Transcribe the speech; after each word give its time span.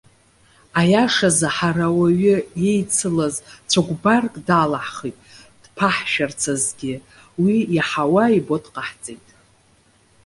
Аиашазы, 0.79 1.47
ҳара 1.55 1.85
ауаҩы 1.89 2.37
иеицылаз 2.63 3.35
цәыкәбарк 3.69 4.33
далаҳхит, 4.47 5.17
дԥаҳшәарц 5.63 6.41
азгьы 6.53 6.95
уи 7.43 7.55
иаҳауа, 7.75 8.23
ибо 8.37 8.55
дҟаҳҵеит. 8.63 9.25